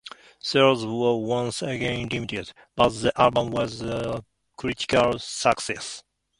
Sales 0.39 0.83
were 0.83 1.15
once 1.17 1.61
again 1.61 2.07
limited, 2.09 2.53
but 2.75 2.89
the 2.89 3.11
album 3.21 3.51
was 3.51 3.81
a 3.83 4.25
critical 4.57 5.19
success. 5.19 6.03